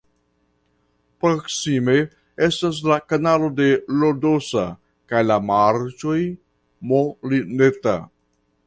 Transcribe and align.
Proksime 1.25 1.97
estas 2.47 2.79
la 2.93 2.97
Kanalo 3.13 3.51
de 3.61 3.69
Lodosa 4.01 4.65
kaj 5.13 5.25
la 5.29 5.41
marĉoj 5.53 6.19
Molineta. 6.95 7.97